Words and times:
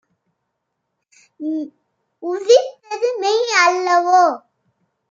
உதித்தது 2.23 3.09
மெய்அல்லவோ? 3.21 4.23